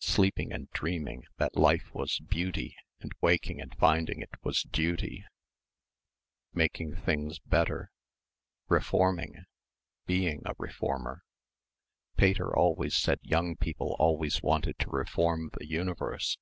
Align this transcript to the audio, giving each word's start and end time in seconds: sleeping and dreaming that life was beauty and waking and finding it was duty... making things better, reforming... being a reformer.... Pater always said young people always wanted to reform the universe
sleeping 0.00 0.52
and 0.52 0.68
dreaming 0.72 1.22
that 1.36 1.54
life 1.56 1.94
was 1.94 2.18
beauty 2.28 2.74
and 2.98 3.12
waking 3.20 3.60
and 3.60 3.76
finding 3.78 4.20
it 4.20 4.34
was 4.42 4.64
duty... 4.64 5.24
making 6.52 6.96
things 6.96 7.38
better, 7.38 7.92
reforming... 8.68 9.44
being 10.04 10.42
a 10.44 10.54
reformer.... 10.58 11.22
Pater 12.16 12.52
always 12.58 12.96
said 12.96 13.20
young 13.22 13.54
people 13.54 13.94
always 14.00 14.42
wanted 14.42 14.76
to 14.80 14.90
reform 14.90 15.48
the 15.52 15.66
universe 15.68 16.38